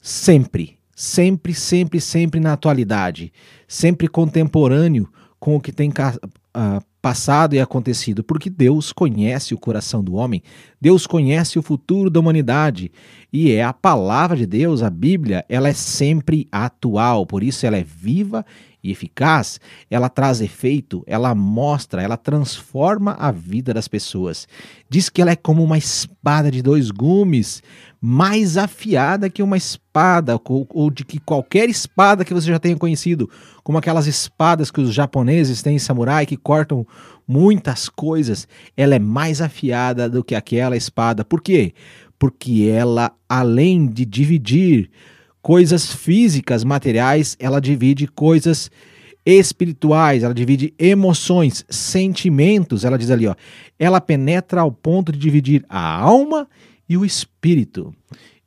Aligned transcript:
sempre, 0.00 0.78
sempre, 0.94 1.54
sempre, 1.54 2.00
sempre 2.00 2.40
na 2.40 2.52
atualidade, 2.52 3.32
sempre 3.66 4.08
contemporâneo 4.08 5.08
com 5.38 5.56
o 5.56 5.60
que 5.60 5.72
tem 5.72 5.90
uh, 5.90 6.84
passado 7.04 7.54
e 7.54 7.60
acontecido, 7.60 8.24
porque 8.24 8.48
Deus 8.48 8.90
conhece 8.90 9.52
o 9.52 9.58
coração 9.58 10.02
do 10.02 10.14
homem, 10.14 10.42
Deus 10.80 11.06
conhece 11.06 11.58
o 11.58 11.62
futuro 11.62 12.08
da 12.08 12.18
humanidade 12.18 12.90
e 13.30 13.52
é 13.52 13.62
a 13.62 13.74
palavra 13.74 14.38
de 14.38 14.46
Deus, 14.46 14.82
a 14.82 14.88
Bíblia, 14.88 15.44
ela 15.46 15.68
é 15.68 15.74
sempre 15.74 16.48
atual, 16.50 17.26
por 17.26 17.42
isso 17.42 17.66
ela 17.66 17.76
é 17.76 17.84
viva 17.84 18.42
e 18.82 18.90
eficaz, 18.90 19.58
ela 19.90 20.08
traz 20.08 20.40
efeito, 20.42 21.02
ela 21.06 21.34
mostra, 21.34 22.02
ela 22.02 22.18
transforma 22.18 23.12
a 23.18 23.30
vida 23.30 23.72
das 23.72 23.88
pessoas. 23.88 24.46
Diz 24.90 25.08
que 25.08 25.22
ela 25.22 25.30
é 25.30 25.36
como 25.36 25.64
uma 25.64 25.78
espada 25.78 26.50
de 26.50 26.60
dois 26.60 26.90
gumes, 26.90 27.62
mais 27.98 28.58
afiada 28.58 29.30
que 29.30 29.42
uma 29.42 29.56
espada, 29.56 30.38
ou, 30.44 30.90
de 30.90 31.06
que 31.06 31.18
qualquer 31.18 31.70
espada 31.70 32.22
que 32.22 32.34
você 32.34 32.48
já 32.48 32.58
tenha 32.58 32.76
conhecido, 32.76 33.30
como 33.62 33.78
aquelas 33.78 34.06
espadas 34.06 34.70
que 34.70 34.82
os 34.82 34.92
japoneses 34.92 35.62
têm 35.62 35.76
em 35.76 35.78
samurai 35.78 36.26
que 36.26 36.36
cortam 36.36 36.86
muitas 37.26 37.88
coisas, 37.88 38.46
ela 38.76 38.94
é 38.94 38.98
mais 38.98 39.40
afiada 39.40 40.08
do 40.08 40.22
que 40.22 40.34
aquela 40.34 40.76
espada. 40.76 41.24
Por 41.24 41.40
quê? 41.40 41.72
Porque 42.18 42.68
ela, 42.70 43.12
além 43.28 43.86
de 43.86 44.04
dividir 44.04 44.90
coisas 45.42 45.92
físicas, 45.92 46.64
materiais, 46.64 47.36
ela 47.38 47.60
divide 47.60 48.06
coisas 48.06 48.70
espirituais, 49.26 50.22
ela 50.22 50.34
divide 50.34 50.74
emoções, 50.78 51.64
sentimentos, 51.68 52.84
ela 52.84 52.98
diz 52.98 53.10
ali, 53.10 53.26
ó, 53.26 53.34
ela 53.78 54.00
penetra 54.00 54.60
ao 54.60 54.70
ponto 54.70 55.10
de 55.10 55.18
dividir 55.18 55.64
a 55.68 55.98
alma 55.98 56.48
e 56.88 56.96
o 56.96 57.04
espírito. 57.04 57.94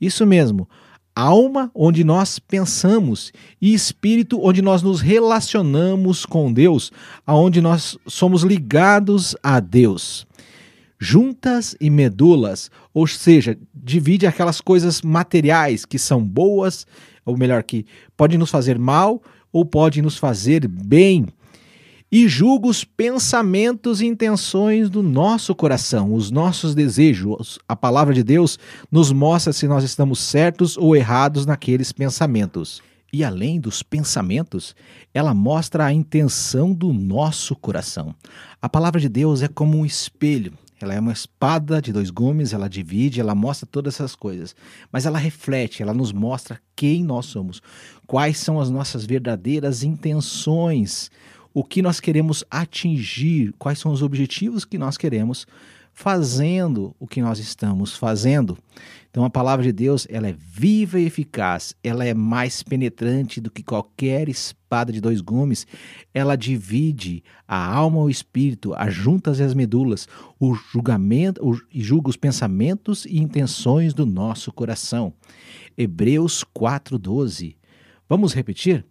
Isso 0.00 0.26
mesmo, 0.26 0.68
alma 1.16 1.70
onde 1.74 2.04
nós 2.04 2.38
pensamos 2.38 3.32
e 3.60 3.72
espírito 3.72 4.38
onde 4.40 4.60
nós 4.60 4.82
nos 4.82 5.00
relacionamos 5.00 6.26
com 6.26 6.52
Deus, 6.52 6.92
aonde 7.26 7.60
nós 7.62 7.98
somos 8.06 8.42
ligados 8.42 9.34
a 9.42 9.58
Deus 9.58 10.26
juntas 10.98 11.76
e 11.80 11.90
medulas, 11.90 12.70
ou 12.92 13.06
seja, 13.06 13.58
divide 13.74 14.26
aquelas 14.26 14.60
coisas 14.60 15.02
materiais 15.02 15.84
que 15.84 15.98
são 15.98 16.22
boas, 16.22 16.86
ou 17.24 17.36
melhor, 17.36 17.62
que 17.62 17.84
podem 18.16 18.38
nos 18.38 18.50
fazer 18.50 18.78
mal 18.78 19.22
ou 19.52 19.64
podem 19.64 20.02
nos 20.02 20.16
fazer 20.16 20.66
bem. 20.66 21.26
E 22.10 22.28
julga 22.28 22.68
os 22.68 22.84
pensamentos 22.84 24.00
e 24.00 24.06
intenções 24.06 24.88
do 24.88 25.02
nosso 25.02 25.54
coração, 25.54 26.14
os 26.14 26.30
nossos 26.30 26.74
desejos. 26.74 27.58
A 27.68 27.74
palavra 27.74 28.14
de 28.14 28.22
Deus 28.22 28.58
nos 28.90 29.10
mostra 29.10 29.52
se 29.52 29.66
nós 29.66 29.82
estamos 29.82 30.20
certos 30.20 30.76
ou 30.76 30.94
errados 30.94 31.44
naqueles 31.44 31.90
pensamentos. 31.90 32.80
E 33.12 33.24
além 33.24 33.58
dos 33.58 33.82
pensamentos, 33.82 34.74
ela 35.12 35.34
mostra 35.34 35.84
a 35.84 35.92
intenção 35.92 36.72
do 36.72 36.92
nosso 36.92 37.56
coração. 37.56 38.14
A 38.62 38.68
palavra 38.68 39.00
de 39.00 39.08
Deus 39.08 39.42
é 39.42 39.48
como 39.48 39.76
um 39.76 39.84
espelho 39.84 40.52
ela 40.78 40.92
é 40.92 41.00
uma 41.00 41.12
espada 41.12 41.80
de 41.80 41.90
dois 41.90 42.10
gumes, 42.10 42.52
ela 42.52 42.68
divide, 42.68 43.20
ela 43.20 43.34
mostra 43.34 43.66
todas 43.66 43.94
essas 43.94 44.14
coisas. 44.14 44.54
Mas 44.92 45.06
ela 45.06 45.18
reflete, 45.18 45.82
ela 45.82 45.94
nos 45.94 46.12
mostra 46.12 46.60
quem 46.74 47.02
nós 47.02 47.26
somos, 47.26 47.62
quais 48.06 48.38
são 48.38 48.60
as 48.60 48.68
nossas 48.68 49.06
verdadeiras 49.06 49.82
intenções, 49.82 51.10
o 51.56 51.64
que 51.64 51.80
nós 51.80 52.00
queremos 52.00 52.44
atingir, 52.50 53.54
quais 53.58 53.78
são 53.78 53.90
os 53.90 54.02
objetivos 54.02 54.62
que 54.62 54.76
nós 54.76 54.98
queremos 54.98 55.46
fazendo 55.90 56.94
o 57.00 57.06
que 57.06 57.22
nós 57.22 57.38
estamos 57.38 57.96
fazendo. 57.96 58.58
Então 59.10 59.24
a 59.24 59.30
palavra 59.30 59.64
de 59.64 59.72
Deus, 59.72 60.06
ela 60.10 60.28
é 60.28 60.36
viva 60.38 61.00
e 61.00 61.06
eficaz, 61.06 61.74
ela 61.82 62.04
é 62.04 62.12
mais 62.12 62.62
penetrante 62.62 63.40
do 63.40 63.50
que 63.50 63.62
qualquer 63.62 64.28
espada 64.28 64.92
de 64.92 65.00
dois 65.00 65.22
gumes. 65.22 65.66
Ela 66.12 66.36
divide 66.36 67.24
a 67.48 67.74
alma 67.74 68.02
o 68.02 68.10
espírito, 68.10 68.74
as 68.74 68.92
juntas 68.92 69.38
e 69.38 69.42
as 69.42 69.54
medulas, 69.54 70.06
o 70.38 70.52
julgamento 70.52 71.42
o, 71.42 71.58
e 71.72 71.82
julga 71.82 72.10
os 72.10 72.18
pensamentos 72.18 73.06
e 73.06 73.18
intenções 73.18 73.94
do 73.94 74.04
nosso 74.04 74.52
coração. 74.52 75.14
Hebreus 75.74 76.44
4:12. 76.54 77.56
Vamos 78.06 78.34
repetir? 78.34 78.84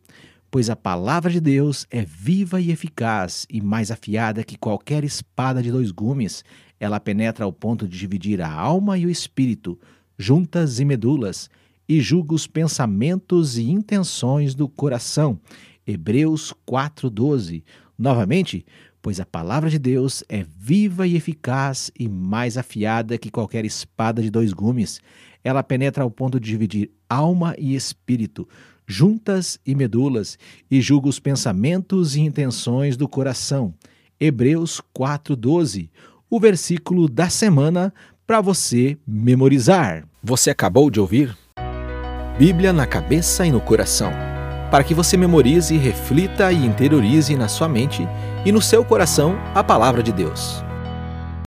Pois 0.50 0.70
a 0.70 0.76
palavra 0.76 1.32
de 1.32 1.40
Deus 1.40 1.86
é 1.90 2.04
viva 2.04 2.62
e 2.62 2.72
eficaz 2.72 3.46
e 3.50 3.62
mais 3.62 3.92
afiada 3.92 4.44
que 4.44 4.58
qualquer 4.58 5.04
espada 5.04 5.62
de 5.62 5.72
dois 5.72 5.92
gumes. 5.92 6.44
Ela 6.80 7.00
penetra 7.00 7.46
ao 7.46 7.52
ponto 7.52 7.88
de 7.88 7.98
dividir 7.98 8.42
a 8.42 8.52
alma 8.52 8.98
e 8.98 9.06
o 9.06 9.10
espírito, 9.10 9.80
juntas 10.18 10.80
e 10.80 10.86
medulas, 10.86 11.50
e 11.88 12.02
julga 12.02 12.34
os 12.34 12.48
pensamentos 12.48 13.58
e 13.58 13.70
intenções 13.70 14.56
do 14.56 14.68
coração. 14.68 15.40
Hebreus 15.86 16.54
4:12. 16.66 17.64
Novamente, 17.98 18.66
pois 19.02 19.20
a 19.20 19.26
palavra 19.26 19.70
de 19.70 19.78
Deus 19.78 20.24
é 20.28 20.44
viva 20.44 21.06
e 21.06 21.16
eficaz 21.16 21.92
e 21.98 22.10
mais 22.10 22.58
afiada 22.58 23.18
que 23.18 23.30
qualquer 23.30 23.64
espada 23.64 24.22
de 24.22 24.30
dois 24.30 24.52
gumes. 24.52 25.00
Ela 25.44 25.62
penetra 25.62 26.04
ao 26.04 26.10
ponto 26.10 26.40
de 26.40 26.50
dividir 26.50 26.92
alma 27.10 27.56
e 27.58 27.76
espírito, 27.76 28.48
juntas 28.88 29.60
e 29.66 29.74
medulas, 29.76 30.38
e 30.70 30.82
julga 30.82 31.08
os 31.08 31.20
pensamentos 31.20 32.16
e 32.16 32.22
intenções 32.22 32.98
do 32.98 33.08
coração. 33.08 33.74
Hebreus 34.20 34.82
4:12, 34.94 35.90
o 36.30 36.40
versículo 36.40 37.08
da 37.08 37.30
semana 37.30 37.94
para 38.26 38.42
você 38.42 38.98
memorizar. 39.06 40.08
Você 40.24 40.50
acabou 40.50 40.90
de 40.90 41.00
ouvir 41.00 41.38
Bíblia 42.38 42.74
na 42.74 42.86
cabeça 42.86 43.46
e 43.46 43.52
no 43.52 43.62
coração, 43.62 44.12
para 44.70 44.84
que 44.84 44.94
você 44.94 45.16
memorize, 45.16 45.78
reflita 45.78 46.52
e 46.52 46.66
interiorize 46.66 47.34
na 47.36 47.48
sua 47.48 47.70
mente 47.70 48.06
e 48.46 48.52
no 48.52 48.62
seu 48.62 48.84
coração 48.84 49.38
a 49.54 49.64
palavra 49.64 50.04
de 50.04 50.12
Deus. 50.12 50.62